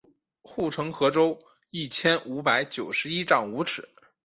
[0.41, 1.37] 护城河周
[1.69, 3.87] 一千五百九十一丈五尺。